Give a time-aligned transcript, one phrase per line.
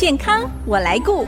[0.00, 1.26] 健康我来顾。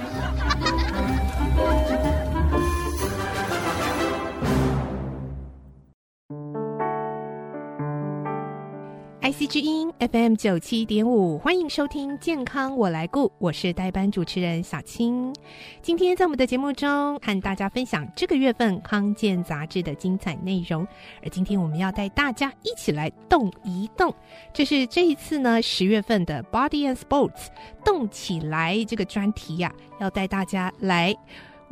[9.42, 15.34] IC 之音 FM 九七点五，欢迎收听《健康我来顾》，我是代班主持人小青。
[15.80, 20.86] 今天在我们的节目中，和大家分享这个月份康健杂志的精彩内容。
[21.24, 24.14] 而今天我们要带大家一起来动一动，
[24.52, 27.48] 这是这一次呢十月份的 Body and Sports
[27.84, 31.16] 动起来这个专题呀、要带大家来。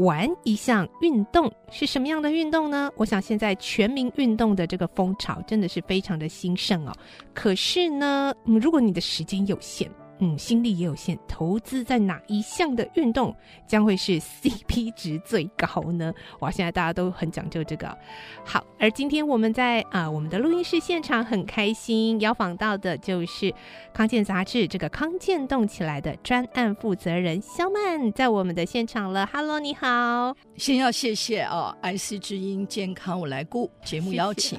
[0.01, 2.91] 玩一项运动是什么样的运动呢？
[2.97, 6.93] 我想现在全民运动的这个风潮真的是非常的兴盛哦。
[7.35, 9.91] 可是呢，嗯，如果你的时间有限。
[10.23, 13.35] 嗯，心力也有限，投资在哪一项的运动
[13.67, 16.13] 将会是 CP 值最高呢？
[16.41, 17.97] 哇，现在大家都很讲究这个。
[18.45, 23.53] 好，而今天我们在啊、呃、我们的录音室现场很开心，邀访到的就是
[23.95, 29.27] 康健杂志这个康健动起来的专案负责人肖曼，在我们的现场了。
[29.33, 30.37] Hello，你好。
[30.57, 34.59] 先要谢谢啊，IC 之音健康我来顾节目邀请。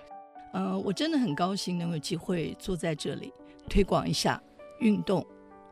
[0.53, 3.31] 嗯、呃，我真的很高兴能有机会坐在这里
[3.69, 4.41] 推广一下
[4.79, 5.23] 运动。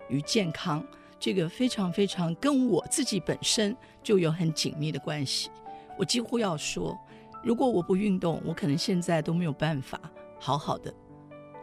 [0.10, 0.84] 与健康，
[1.20, 5.50] 这个非常非常跟我自己本身就有很紧密的关系。
[5.98, 6.98] 我几乎要说，
[7.44, 10.00] 如果我不运动，我可能现在都没有办法
[10.40, 10.94] 好好的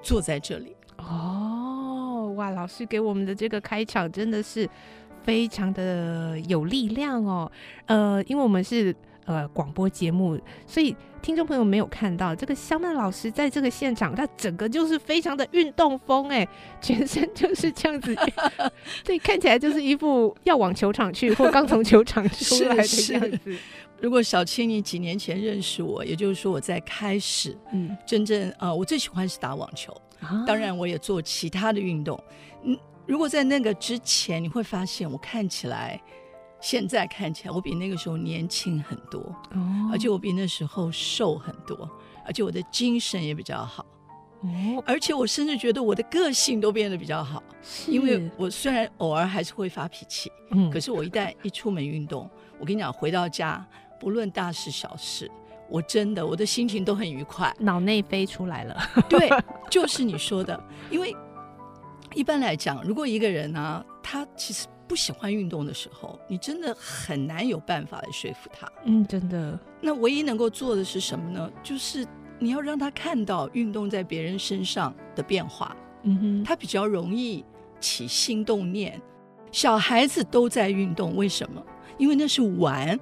[0.03, 0.75] 坐在这里。
[0.99, 4.69] 哦，哇，老师给我们的这个开场真的是
[5.23, 7.51] 非常的有力量哦。
[7.87, 8.97] 呃，因为我们是。
[9.27, 16.47] 呃，广播节目，所以听众朋友没有看到这个香曼老师在这个现场，他整个就是非常的运动风，哎，
[16.81, 18.17] 全身就是这样子，
[19.05, 23.41] 对，看起来就是一副要往球场去或刚从球场出来的样子。
[23.43, 23.59] 是是
[24.01, 32.17] 如果小青你几年前认识我，也就是说我在开始，嗯，真正呃，我最喜欢是打网球，啊、当然我也做其他的运动。
[32.63, 36.01] 嗯，如果在那个之前，你会发现我看起来。
[36.69, 39.21] 现在看起来，我比那个时候年轻很多，
[39.53, 41.89] 哦，而且我比那时候瘦很多，
[42.25, 43.87] 而且我的精神也比较好，
[44.41, 47.93] 哦，而且我甚至觉得我的个性都变得比较好，是。
[47.93, 53.65] 因为我虽然偶尔还是会发脾气，嗯，可是我一旦一出门运动，我跟你讲，回到家
[54.01, 55.31] 不论大事小事，
[55.71, 58.77] 我真的我的心情都很愉快，脑内飞出来了，
[59.09, 59.31] 对，
[59.71, 60.61] 就是你说的，
[60.91, 61.15] 因为
[62.13, 64.67] 一般来讲，如果一个人呢，啊，他其实。
[64.89, 68.71] 不喜欢运动的时候，你真的很难有办法来说服他。
[68.85, 69.59] 嗯，真的。
[69.81, 71.51] 那唯一能够做的是什么呢？
[71.63, 72.07] 就是
[72.39, 75.77] 你要让他看到运动在别人身上的变化。
[76.03, 77.45] 嗯哼，他比较容易
[77.81, 79.01] 起心动念。
[79.51, 81.63] 小孩子都在运动，为什么？
[81.99, 82.99] 因为那是玩。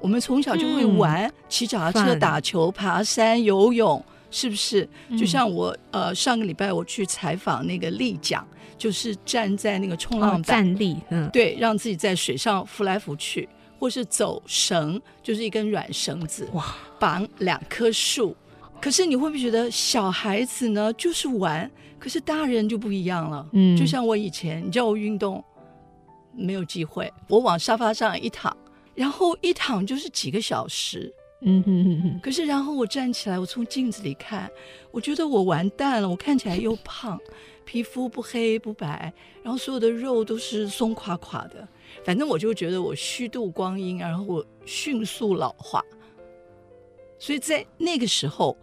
[0.00, 4.88] 我们从小就会玩，骑脚踏车、打球、爬山、游泳，是不是？
[5.18, 8.46] 就像我呃，上个礼拜我去采访那个立桨。
[8.78, 13.46] 就是站在那个冲浪板，哦、站立，嗯，对，让自己在水上浮来浮去，
[13.78, 18.34] 或是走绳，就是一根软绳子，哇，绑两棵树。
[18.80, 25.44] 可是你会不会觉得小孩子呢就是玩，可是大人就不一样了，嗯，就像我以前，你叫我运动，
[26.32, 28.56] 没有机会，我往沙发上一躺，
[28.94, 32.20] 然后一躺就是几个小时，嗯哼哼哼。
[32.20, 34.50] 可是然后我站起来，我从镜子里看，
[34.90, 37.20] 我觉得我完蛋了，我看起来又胖。
[37.62, 39.12] 皮肤不黑不白，
[39.44, 41.68] 然后所有的肉都是松垮垮的，
[42.04, 45.80] 反正我就觉得我虚度光阴，然后我迅速老化。
[47.16, 48.56] 所以在那个时候，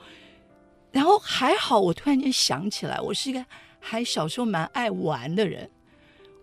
[0.91, 3.45] 然后还好，我突然间想起来，我是一个
[3.79, 5.69] 还小时候蛮爱玩的人。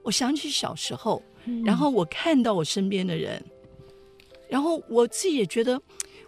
[0.03, 1.23] 我想起小时候，
[1.67, 3.44] 然后我看到我身边的人，
[4.49, 5.78] 然后我自己也觉得，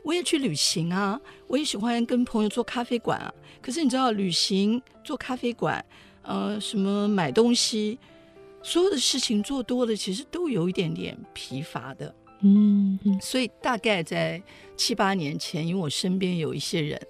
[0.07, 3.35] 我也去旅行啊，我也喜欢跟朋友做咖啡馆啊。
[3.61, 5.85] 可是你知道，旅行做咖啡馆。
[6.23, 7.99] 呃，什么买东西，
[8.63, 12.15] 所有的事情做多了，其实都有一点点疲乏的。
[12.43, 14.41] 嗯，所以大概在
[14.77, 17.01] 七八年前，因为我身边有一些人，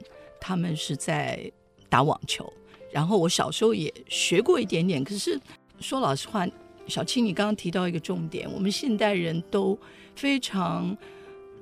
[0.40, 1.50] 他们是在
[1.90, 2.50] 打网球，
[2.90, 5.04] 然后我小时候也学过一点点。
[5.04, 5.38] 可是
[5.80, 6.46] 说老实话，
[6.86, 9.78] 小青，你刚刚提到一个重点，我们现代人都
[10.15, 10.97] 非常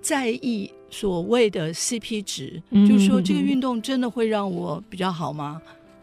[0.05, 5.63] 在意所谓的 CP 值，嗯，就是说这个运动真的会让我比较好吗？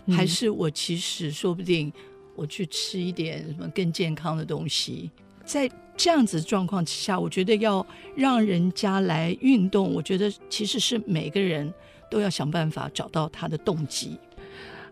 [0.10, 1.94] 还是我其实说不定
[2.36, 5.12] 我去吃一点什么更健康的东西，
[5.46, 11.72] 在这样子状况之下，我觉得要让人家来运动，我觉得其实是每个人
[12.10, 14.18] 都要想办法找到他的动机。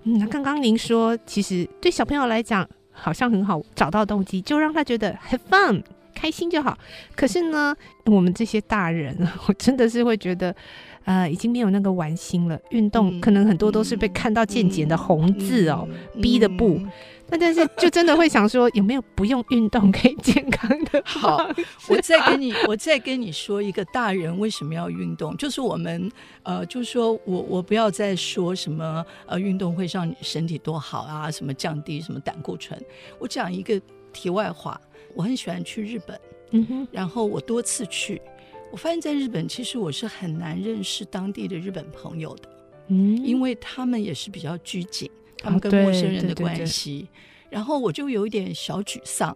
[0.04, 5.82] 嗯，那刚刚您说，其实对小朋友来讲好像很好找到动机，就让他觉得 have fun
[6.19, 6.77] 开心就好。
[7.16, 7.75] 可是呢，
[8.06, 9.16] 我们这些大人，
[9.48, 10.54] 我真的是会觉得。
[11.06, 12.60] 呃，已经没有那个玩心了。
[12.69, 15.88] 运动可能很多都是被看到健检的红字哦，
[16.21, 16.80] 逼的不。
[17.30, 21.01] 那但是就真的会想说，有没有不用运动可以健康的？
[21.07, 21.50] 好，
[21.88, 26.12] 我再跟你， 我再跟你说一个大人为什么要运动，就是我们
[26.44, 32.80] 呃，就是说我我不要再说什么呃，运动会让你身体多好啊，什么降低什么胆固醇。
[33.18, 33.81] 我讲一个
[34.13, 34.80] 题外话，
[35.19, 36.18] 我很喜欢去日本，
[36.51, 38.21] 嗯哼，然后我多次去，
[38.71, 42.50] 我发现在日本其实我是很难认识当地的日本朋友的，
[42.88, 45.12] 嗯，因为他们也是比较拘谨。
[45.38, 47.07] 他们跟陌生人的关系，哦、对对对对，
[47.50, 49.36] 然后我就有一点小沮丧。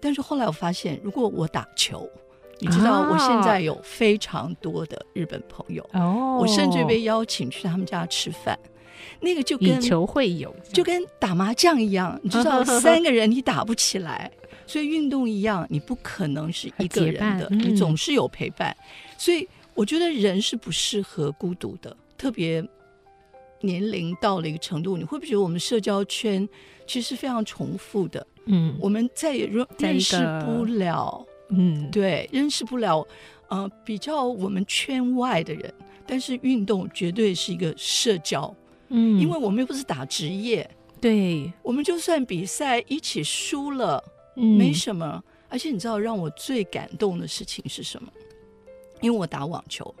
[0.00, 2.10] 但是后来我发现，如果我打球，
[2.58, 8.58] 你知道，我现在有非常多的日本朋友，哦、我甚至被邀请去他们家吃饭。
[9.20, 14.30] 那个就跟球会友，就跟打麻将一样，你知道， 三个人你打不起来，
[14.72, 18.74] 所以运动一样，你不可能是一个人的，你总是有陪伴。
[19.18, 22.64] 所以我觉得人是不适合孤独的，特别。
[23.64, 26.48] 年龄到了一个程度，你会不会觉得我们社交圈
[26.84, 28.26] 其实是非常重复的？
[28.46, 33.06] 嗯，我们再也认认识不了，嗯，对，认识不了，
[33.50, 35.72] 呃，比较我们圈外的人。
[36.04, 38.52] 但是运动绝对是一个社交，
[38.88, 40.68] 嗯，因为我们又不是打职业，
[41.00, 44.02] 对，我们就算比赛一起输了，
[44.36, 45.22] 嗯，没什么。
[45.48, 48.10] 而且你知道让我最感动的事情是什么？
[49.00, 49.94] 因为我打网球，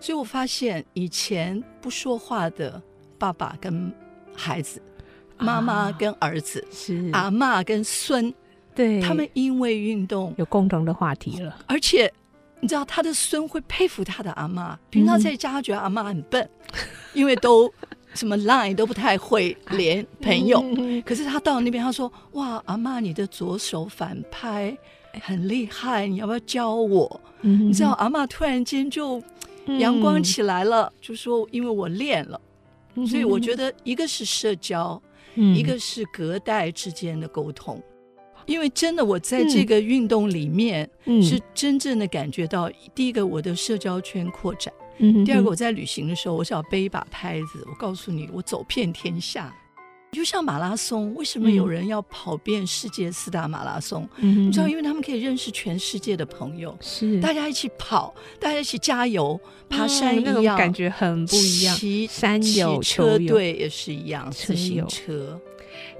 [0.00, 2.80] 所以我发现以前不说话的。
[3.18, 3.94] 爸爸跟
[4.34, 4.82] 孩子，
[5.38, 8.34] 妈妈跟儿子，啊、是阿妈跟孙，
[8.74, 11.56] 对，他们因为运动有共同的话题了。
[11.68, 12.12] 而且
[12.58, 14.76] 你知道，他的孙会佩服他的阿妈。
[14.90, 16.42] 平常在家，他觉得阿妈很笨，
[16.72, 16.80] 嗯、
[17.14, 17.72] 因为都
[18.14, 20.62] 什么 line 都不太会连朋友。
[20.76, 24.76] 嗯、可是他到那边，他说：“哇，阿妈，你的左手反拍
[25.22, 29.22] 很厉害，你要不要教我？”嗯、你知道，阿妈突然间就
[29.78, 32.40] 阳光起来了，嗯、就说：“因为我练了。”
[33.08, 35.00] 所以我觉得，一个是社交，
[35.36, 37.82] 嗯、一个是隔代之间的沟通。
[38.44, 40.90] 因为真的，我在这个运动里面，
[41.22, 49.54] 是真正的感觉到，第一个我的社交圈扩展，嗯、第二个我在旅行的时候，我只要背一把拍子，我告诉你，我走遍天下。
[50.12, 54.06] 就像马拉松，为什么有人要跑遍世界四大马拉松？
[54.18, 59.40] 嗯，你知道，因为他们可以认识全世界的朋友，是大家一起跑，大家一起加油，
[59.70, 61.74] 爬山一样，嗯、那种感觉很不一样。
[61.74, 65.40] 骑山友、车队也是一样，自行车。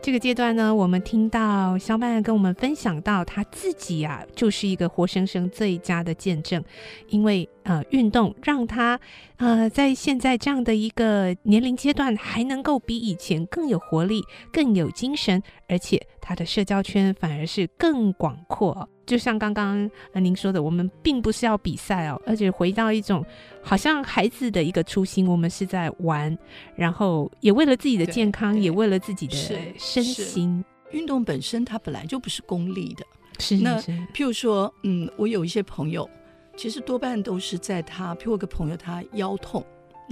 [0.01, 6.63] 这个阶段呢，我们听到肖曼跟我们分享到，他自己啊，就是一个活生生最佳的见证，
[7.09, 8.99] 因为呃，运动让他
[9.37, 18.89] 呃，在现在这样的一个年龄阶段，还能够比以前更有活力、更有精神，而且他的社交圈反而是更广阔。
[19.13, 23.23] 就像刚刚呃您说的，我们并不是要比赛哦，而且回到一种
[23.61, 26.35] 好像孩子的一个初心，我们是在玩，
[26.75, 29.37] 然后也为了自己的健康，也为了自己的
[29.79, 30.65] 身心。
[30.93, 33.05] 运动本身它本来就不是功利的，
[33.39, 33.79] 是那
[34.15, 36.09] 譬如说，嗯，我有一些朋友，
[36.57, 39.63] 其实多半都是在他，譬如我个朋友他腰痛，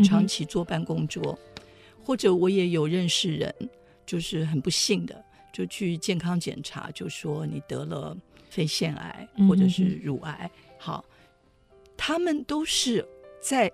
[0.04, 1.62] 长期坐办公桌，嗯、
[2.04, 3.54] 或者我也有认识人，
[4.04, 8.16] 就是很不幸的，就去健康检查，就说你得了。
[8.52, 11.04] 肺腺癌或者是乳癌，嗯、好，
[11.96, 13.06] 他们都是
[13.40, 13.70] 在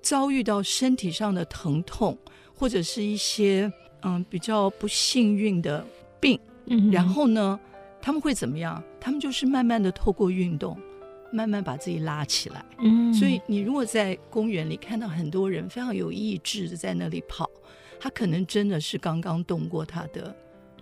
[0.00, 2.16] 遭遇到身体上的疼痛，
[2.56, 5.86] 或者是一些嗯比较不幸运的
[6.18, 7.60] 病，嗯、然后呢，
[8.00, 8.82] 他们会怎么样？
[8.98, 10.74] 他们就是慢慢的透过运动，
[11.30, 12.64] 慢慢把自己拉起来。
[12.78, 17.50] 嗯，所以你如果在公园里看到很多人非常有意志的在那里跑，
[18.00, 20.34] 他可能真的是刚刚动过他的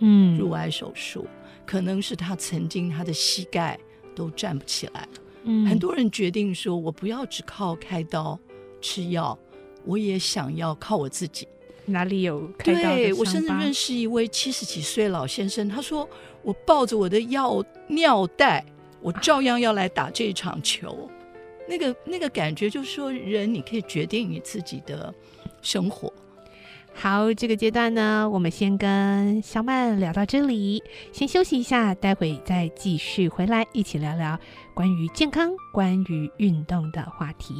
[0.03, 1.25] 嗯入癌手术。
[1.25, 3.79] 嗯可能是他曾经他的膝盖
[4.13, 5.07] 都站不起来了，
[5.45, 8.37] 嗯，很多人决定说，我不要只靠开刀
[8.81, 9.39] 吃药，
[9.85, 11.47] 我也想要靠我自己。
[11.85, 12.95] 哪里有开刀？
[12.95, 16.07] 对，我甚至认识一位七十几岁老先生，他说
[16.41, 18.65] 我抱着我的药尿袋，
[18.99, 20.89] 我照样要来打这一场球。
[20.89, 21.07] 啊、
[21.69, 25.15] 那个那个感觉就是说，人你可以决定你自己的
[25.61, 26.11] 生活。
[26.95, 30.81] 好，这个阶段呢，我们先跟小曼聊到这里，
[31.11, 34.39] 先休息一下，待会再继续回来一起聊聊
[34.73, 37.55] 关于健康、关于运动的话题。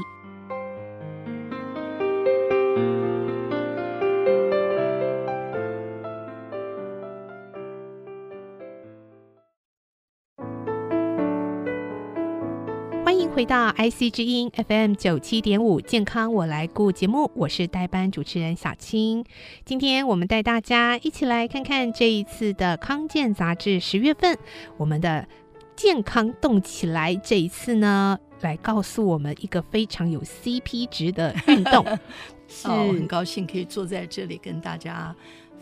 [13.43, 19.25] 回到 IC 之音 FM 九七点五健康我来顾节目，我是代班主持人小青。
[19.65, 24.37] 今天我们带大家一起来看看这一次的康健杂志十月份
[24.77, 25.27] 我们的
[25.75, 27.13] 健康动起来。
[27.17, 31.85] 这一次呢，来告诉我们一个非常有 CP 值的运动。
[32.47, 35.13] 是、哦、很高兴可以坐在这里跟大家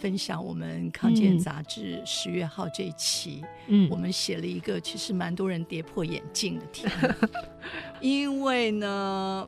[0.01, 7.08] 分享我们康健杂志十月号这一期，嗯，我们写了一个其实蛮多人跌破眼镜的题目，
[8.01, 9.48] 因为呢，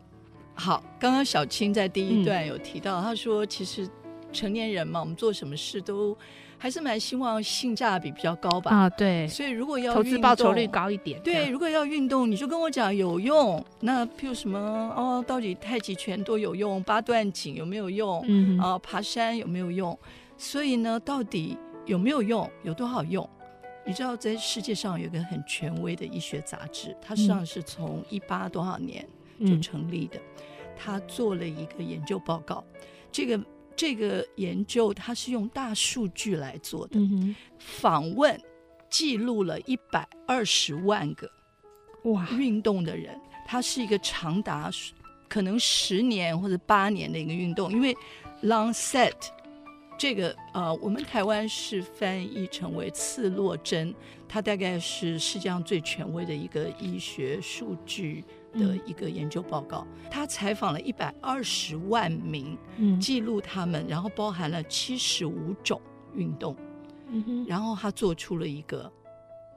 [0.53, 3.89] 好，刚刚小青在第一段有提到，她、嗯、说其实
[4.31, 6.15] 成年人嘛，我们做什么事都。
[6.55, 13.62] 还是蛮希望性价比比较高吧啊，对，所以如果要投资报酬率高一点，对，如果要运动，你就跟我讲有用。
[13.81, 14.57] 那譬如什么
[14.95, 16.81] 哦，到底太极拳多有用？
[16.83, 18.24] 八段锦有没有用？
[18.29, 20.00] 嗯啊，爬山有没有用？
[20.43, 22.50] 所以呢，到底有没有用？
[22.63, 23.27] 有多少用？
[23.85, 29.07] 你知道，在世界上有一个很权威的医学杂志，它实际上是从一八多少年
[29.39, 30.19] 就成立的，
[30.77, 32.63] 他、嗯、做了一个研究报告，
[33.12, 33.39] 这个。
[33.75, 38.39] 这个研究它是用大数据来做的，嗯、访问
[38.88, 41.27] 记录了一百二十万个
[42.03, 44.69] 哇运动的人，它是一个长达
[45.27, 47.97] 可能十年或者八年的一个运动，因为
[48.43, 49.15] Lancet
[50.03, 53.95] 这个呃，我们台湾是翻译成为刺络针，
[54.27, 58.22] 它大概是世界上最权威的一个医学数据。
[58.51, 62.55] 的一个研究报告，他采访了一百二十万名，
[63.01, 65.81] 记录他们，然后包含了七十五种
[66.13, 66.55] 运动，
[67.48, 68.91] 然后他做出了一个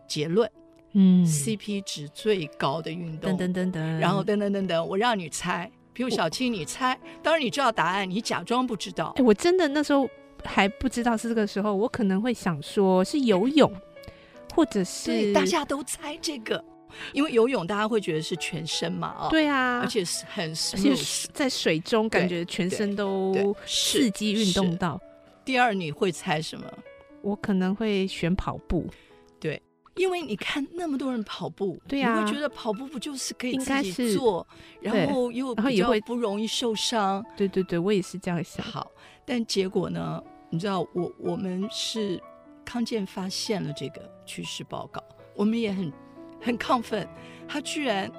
[0.09, 0.51] 结论，
[0.93, 9.13] 嗯，CP 值最高的运动，等等等等，然后等等等等，我让你猜，比如小青，你猜，当然你知道答案，你假装不知道。
[9.17, 10.09] 哎，我真的那时候
[10.47, 13.71] 还不知道是这个时候，我可能会想说是游泳，
[14.55, 16.65] 或者是大家都猜这个。
[17.13, 20.95] 因为游泳，大家会觉得是全身嘛，哦，对啊，而且是很，而且
[21.35, 24.99] 在水中感觉全身都刺激运动到。
[25.45, 26.65] 第二，你会猜什么？
[27.21, 28.87] 我可能会选跑步，
[29.39, 29.61] 对，
[29.97, 34.47] 因为你看那么多人跑步，对呀，你会觉得跑步不就是可以自己做，
[34.81, 37.23] 然后又比较不容易受伤？
[37.37, 38.65] 对对对，我也是这样想。
[38.65, 38.91] 好，
[39.27, 40.23] 但结果呢？
[40.51, 42.23] 你知道，我我们是
[42.65, 45.03] 康健发现了这个趋势报告，
[45.35, 45.93] 我们也很。
[46.39, 47.09] 很亢奋，
[47.49, 48.13] 他居然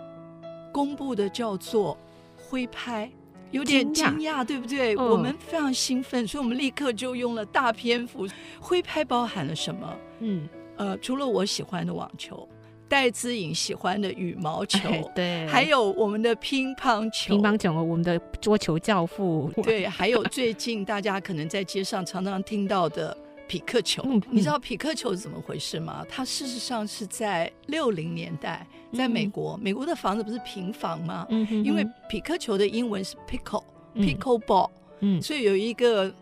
[0.74, 1.96] 公布的叫做
[2.36, 3.10] 挥拍，
[3.52, 4.96] 有点惊讶，对不对？
[4.96, 8.28] 嗯、我们非常兴奋，所以我们立刻就用了大篇幅。
[8.60, 9.96] 挥拍包含了什么？
[10.20, 12.50] 嗯，呃，除了我喜欢的网球，
[12.88, 23.16] 戴资颖喜欢的羽毛球，哎、对，还有我们的乒乓球，乒乓球，我们的桌球教父，对，还有最近大家可能在街上常常听到的。
[23.50, 26.06] 匹克球，你知道匹克球是怎么回事吗？
[26.10, 31.26] 它事实上是在六零年代，在美国，嗯、美国的房子不是平房吗？
[31.30, 36.14] 嗯、因为匹克球的英文是 pickle，pickle ball，嗯，所以有一个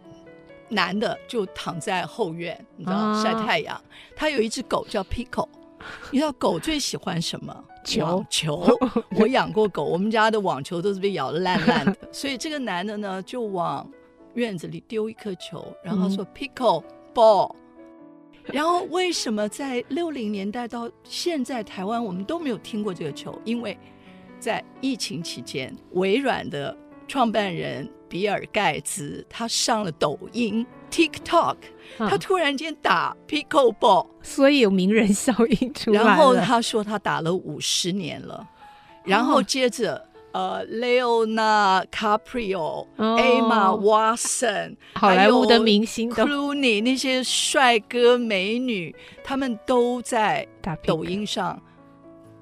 [0.69, 3.81] 男的就躺在后院，你知道、啊、晒太阳。
[4.15, 5.49] 他有一只狗叫 pickle，
[6.11, 7.63] 你知道狗最喜欢什么？
[7.85, 8.67] 球网球。
[9.19, 11.95] 我养过狗，我们家的网球都是被咬得烂烂的。
[12.11, 13.89] 所以这个男的呢，就往
[14.33, 16.83] 院子里丢一颗球，然后说 pickle。
[17.15, 17.49] ball，
[18.43, 23.39] 然后为什么在六零年代到现在台湾我们都没有听过这个球？
[23.45, 23.77] 因为
[24.37, 26.75] 在疫情期间，微软的
[27.07, 31.55] 创办人比尔盖茨他上了抖音 TikTok，
[31.97, 36.07] 他突然间打 pickleball，所以有名人效应出来了。
[36.07, 38.47] 然后他说他打了五十年了，
[39.03, 40.09] 然后接着。
[40.35, 48.93] 呃，Leonardo DiCaprio、Emma Watson， 好莱坞的明星，Clooney 那些帅哥美女，
[49.23, 50.45] 他们都在
[50.85, 51.57] 抖音上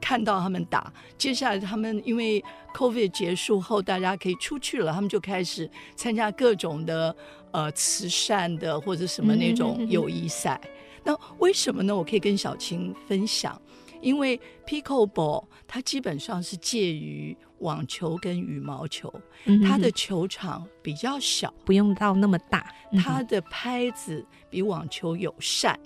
[0.03, 0.91] 看到他们打。
[1.17, 2.43] 接下来，他们因为
[2.75, 7.15] COVID 结束后，大家可以出去了，他们就开始参加各种的
[7.51, 10.59] 呃慈善的或者什么那种友谊赛。
[11.05, 11.95] 那为什么呢？
[11.95, 13.59] 我可以跟小青分享，
[14.01, 17.37] 因为 Pickleball 它基本上是介于。
[17.59, 19.09] 网球跟羽毛球，
[19.65, 22.69] 它的球场比较小，不用到那么大。
[23.01, 25.79] 它的拍子比网球友善，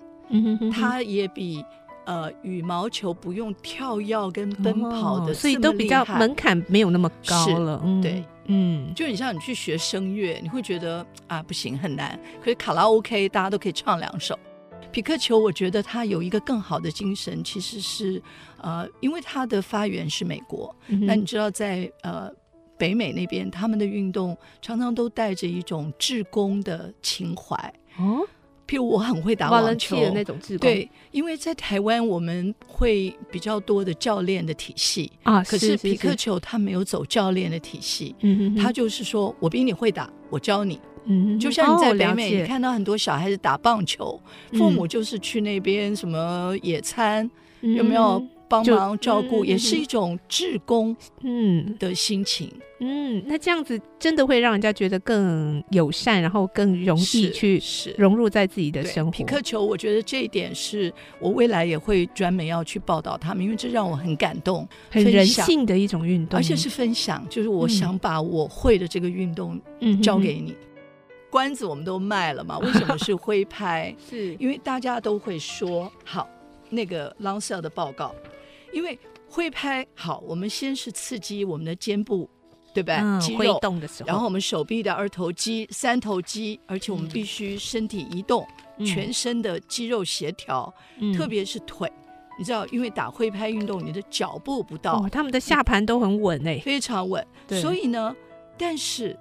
[0.73, 1.63] 它也比
[2.07, 7.83] 呃羽毛球不用跳跃跟奔跑的，所以都比较门槛没有那么高了。
[8.01, 14.39] 对，嗯，就你像你去学声乐，你会觉得啊不行很难，可是卡拉 OK 大家都可以唱两首。
[14.89, 18.23] 匹克球，我觉得它有一个更好的精神，其实是，
[18.61, 22.31] 呃，因为它的发源是美国，嗯、那你知道在呃
[22.77, 27.55] 北美那边，他们的运动常常都带着一种志工的情怀。
[27.99, 28.25] 哦，
[28.67, 29.95] 譬如我很会打网球。
[29.97, 35.11] 的那种志工，对，因为在台湾我们会比较多的教练的体系。
[35.23, 40.79] 啊，可是皮克球他没有走教练的体系，嗯哼，他就是说我比你会打，我教你。
[41.05, 44.21] 嗯，就像你在北美，你看到很多小孩子打棒球，
[44.51, 47.29] 父母就是去那边什么野餐，
[47.61, 53.17] 有没有帮忙照顾，也是一种志工嗯的心情嗯。
[53.17, 57.61] 嗯，那这样子真的会让人家觉得更友善，然后更容易去
[57.97, 59.11] 融入在自己的生活。
[59.11, 69.59] 匹克球，我觉得这一点是我未来也会专门要去报道他们，因为这让我很感动，很人性的一种运动，而且是分享，就是我想把我会的这个运动
[70.01, 70.51] 交给你。
[70.51, 70.55] 嗯
[71.29, 72.57] 关子我们都卖了嘛？
[72.57, 73.93] 为什么是挥拍？
[74.09, 76.27] 是因为大家都会说好
[76.69, 78.13] 那个 Lancel 的报告，
[78.71, 78.97] 因为
[79.29, 82.29] 挥拍好，我们先是刺激我们的肩部，
[82.73, 82.95] 对不对？
[82.95, 88.47] 嗯、肌肉动的时候，然后我们手臂的二头肌、三头肌，而且我们必须身体移动，
[88.77, 91.91] 嗯、全身的肌肉协调，嗯、特别是腿。
[92.39, 97.25] 你知道，因为打挥拍运动，你的脚步不到，哦、他们的下盘都很稳哎，非常稳。
[97.49, 98.15] 所以呢，
[98.57, 99.17] 但是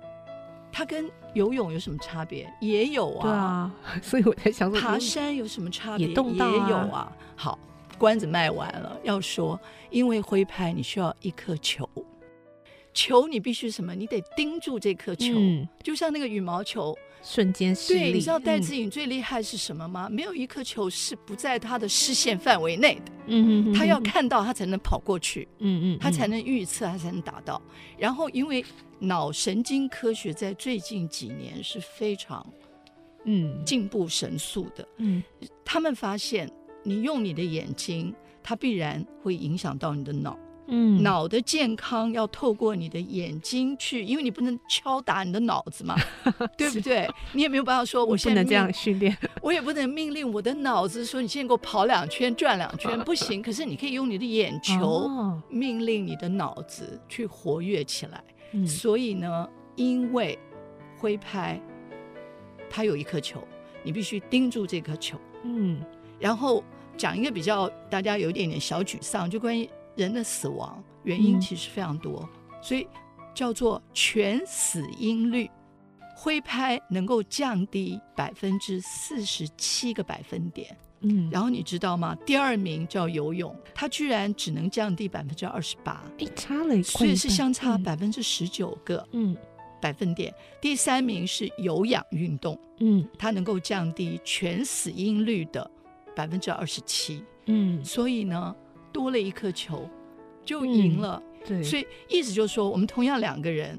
[0.70, 2.50] 它跟游泳有什么差别？
[2.60, 6.08] 也有啊，对啊， 所以我在想说，爬山有什么差别？
[6.08, 7.12] 也，啊、也有啊。
[7.36, 7.58] 好，
[7.98, 11.86] 关子卖完了，要说，因为挥拍你需要一颗球，
[12.96, 13.94] 球你必须什么？
[13.94, 18.00] 你得盯住这颗球，嗯、就像那个羽毛球，瞬间失利。
[18.00, 20.06] 对，你知道戴资颖最厉害是什么吗？
[20.08, 23.12] 嗯、没有一颗球是不在他的视线范围内的。
[23.26, 25.46] 嗯嗯，他要看到他才能跑过去。
[25.58, 27.60] 嗯嗯，他才能预测，他才能打到。
[27.98, 28.64] 然后因为。
[28.98, 32.50] 脑神经科学在最近几年是非常，
[33.26, 34.88] 嗯，进步神速的。
[34.96, 35.22] 嗯，
[35.62, 36.50] 他们发现，
[36.82, 40.38] 你用你的眼睛，它必然会影响到你的脑。
[40.68, 45.96] 嗯，脑的健康要透过你的眼睛去，因为你不能敲打你的脑子嘛，
[46.58, 47.08] 对不对？
[47.32, 53.40] 你也没有办法说，我现在不能这样训练， 我也不能命令我的脑子说，你现在给我跑两圈、转两圈， 不行。
[53.40, 55.08] 可是你可以用你的眼球
[55.48, 58.22] 命令你的脑子去活跃起来。
[58.66, 60.38] 所以呢，因为
[60.98, 61.60] 挥拍，
[62.70, 63.42] 它有一颗球，
[63.82, 65.18] 你必须盯住这颗球。
[65.44, 65.80] 嗯，
[66.18, 66.64] 然后
[66.96, 72.86] 讲一个比较大家有一点点小沮丧，就关于人的死亡原因其实非常多，嗯、所以
[73.34, 75.50] 叫做全死因率，
[76.14, 80.76] 挥拍能够降低百分之四十七个百分点。
[81.00, 82.16] 嗯，然后你知道吗？
[82.24, 89.36] 第二名叫游泳，它居然只能降低百分之二十八，哎，差了所以是相差百分之十九个嗯。
[89.78, 90.32] 百分点。
[90.32, 95.70] 嗯、第三名是有氧运动，嗯，它能够降低全死因率的
[96.16, 98.56] 百分之二十七，嗯，所以呢，
[98.96, 99.86] 多了一颗球
[100.42, 103.78] 就赢了，嗯、对，所以意思就是说，我们同样两个人，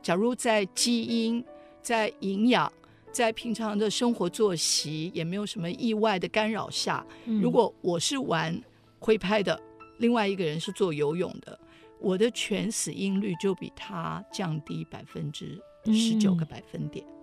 [0.00, 1.44] 假如在基因、
[1.82, 2.72] 在营养。
[3.14, 8.60] 在平常的生活作息也没有什么意外的干扰下，嗯、如果我是玩
[8.98, 9.56] 挥拍的，
[9.98, 11.56] 另外一个人是做游泳的，
[12.00, 15.56] 我的全死因率就比他降低百分之
[15.92, 17.06] 十九个百分点。
[17.06, 17.13] 嗯，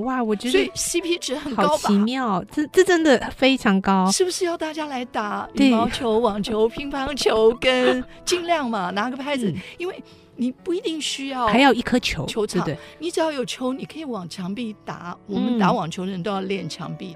[0.00, 1.68] 哇，我觉得所以 CP 值很高吧？
[1.68, 10.02] 好奇妙，这这真的非常高，是不是要大家来打羽毛球、 网球、乒乓球，跟尽量嘛 拿个拍子，嗯、因为。
[10.34, 15.16] 你不一定需要，还要一颗球，球场，对对，你只要有球，你可以往墙壁打。
[15.26, 17.14] 我们打网球的人都要练墙壁，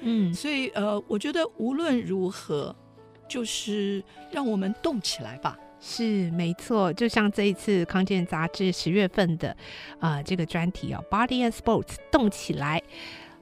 [0.00, 2.74] 嗯，所以呃，我觉得无论如何，
[3.28, 5.56] 就是让我们动起来吧。
[5.80, 9.56] 是没错，就像这一次康健杂志十月份的
[9.98, 12.82] 啊、这个专题哦，Body and Sports 动起来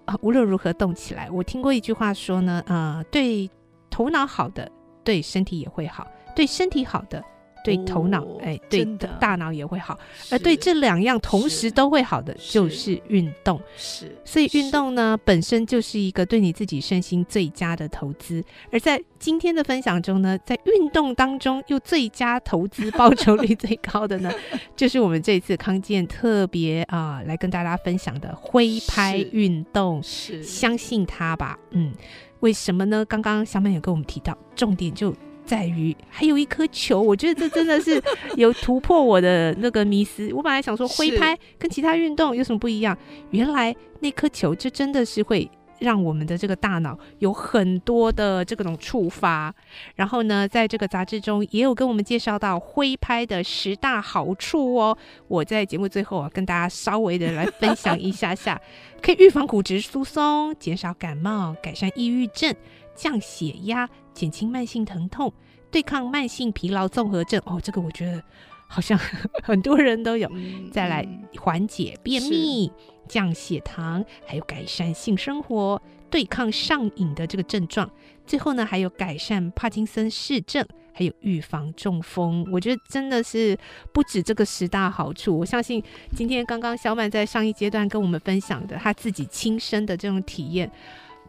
[0.05, 1.29] 啊、无论如何动起来。
[1.31, 3.51] 我听过一句话说呢，啊，对
[3.91, 4.71] 头脑好的，
[5.03, 7.23] 对身体也会好，对身体好的。
[7.65, 9.99] 对头脑，哦、哎，对的大脑也会好，
[10.31, 13.61] 而对这两样同时都会好的就是运动。
[13.77, 18.43] 是，所以运动呢本身就是一个对你自己身心最佳的投资。
[18.71, 24.31] 而在今天的分享中呢，在运动当中又最佳投资报酬率最高的呢，
[24.77, 30.03] 就是我们这次康健特别啊、呃、来跟大家分享的挥拍运动。
[30.03, 31.59] 是，相信它吧。
[31.71, 31.93] 嗯，
[32.41, 33.05] 为什么呢？
[33.05, 35.15] 刚刚小满有跟我们提到，重点就。
[35.49, 38.01] 在于还有一颗球，我觉得这真的是
[38.37, 40.31] 有突破我的那个迷思。
[40.35, 42.95] 我本来想说挥拍跟其他运动有什么不一样，
[43.31, 49.55] 原来那颗球就真的是会让我们的这个大脑有很多的这种触发。
[49.95, 54.99] 然后呢，在这个杂志中也有跟我们介绍到挥拍的十大好处哦。
[55.29, 58.61] 我在节目最后啊，跟大家稍微的来分享一下下，
[59.01, 62.55] 可以预防骨质疏松，减少感冒，改善抑郁症。
[62.99, 65.33] 降血压，减轻慢性疼痛，
[65.71, 67.41] 对抗慢性疲劳综合症。
[67.47, 68.21] 哦，这个我觉得
[68.67, 68.99] 好像
[69.45, 70.29] 很多人都有。
[70.33, 72.69] 嗯、再来缓解便秘，
[73.09, 77.89] 降血糖，还有改善性生活，对抗上瘾的这个症状。
[78.27, 82.45] 最后呢，还有改善帕金森氏症，还有预防中风。
[82.53, 83.57] 我觉得真的是
[83.93, 85.39] 不止这个十大好处。
[85.39, 85.81] 我相信
[86.17, 90.69] 今天刚刚小满在上一阶段跟我们分享的他自己亲身的这种体验。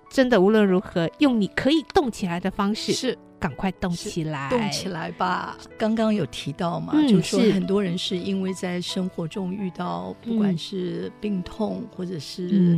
[0.10, 3.17] 真的无论如何，用你可以动起来的方式，是。
[3.39, 5.58] 赶快动起来，动起来吧。
[5.78, 7.38] 刚刚有提到嘛，嗯、就是。
[7.38, 12.78] 说很多人是因为在生活中遇到不管是病痛、嗯、或者是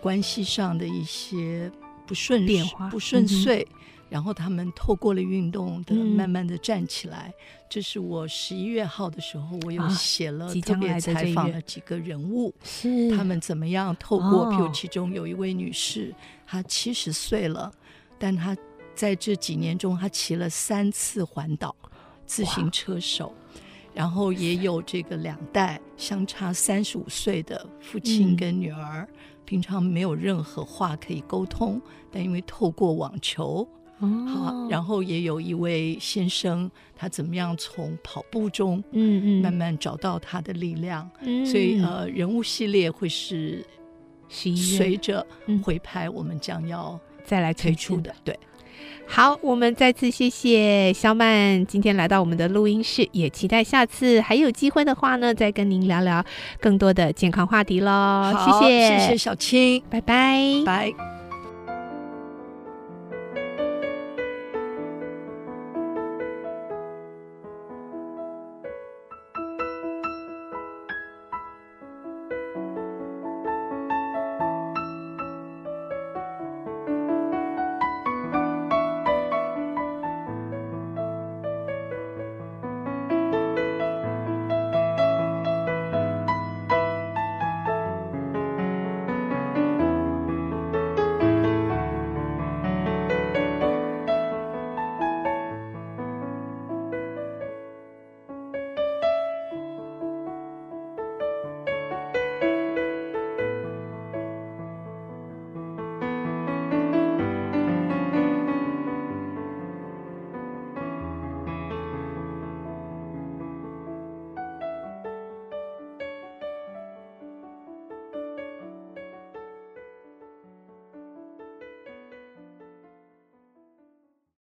[0.00, 1.70] 关系上的一些
[2.08, 3.64] 不顺变化、不顺遂。
[4.10, 7.30] 嗯然后他们透过了运动的，慢慢的站起来。
[7.68, 13.14] 这、嗯、是我十一月号的时候，我有写了特别采访了几个人物，是。
[13.14, 16.14] 他们怎么样透过，譬如其中有一位女士，
[16.46, 17.70] 她七十岁了，
[18.18, 18.56] 但她
[18.94, 21.76] 在这几年中，她骑了三次环岛
[22.24, 23.34] 自行车手，
[23.92, 29.08] 然后也有这个两代相差三十五岁的父亲跟女儿，嗯、
[29.44, 31.78] 平常没有任何话可以沟通，
[32.10, 33.68] 但因为透过网球。
[34.00, 41.10] 好，然后也有一位先生，他怎么样从跑步中，嗯嗯，慢慢找到他的力量。
[41.22, 43.64] 嗯，所以呃，人物系列会是
[44.28, 45.26] 随着
[45.64, 48.14] 回拍，我们将要再来推出的。
[48.22, 48.38] 对，
[49.06, 56.24] 好，我们再次谢谢肖曼今天来到我们的录音室，也期待下次还有机会的话呢，再跟您聊聊
[56.60, 58.32] 更多的健康话题喽。
[58.60, 61.17] 谢谢，谢谢小青，拜拜，拜。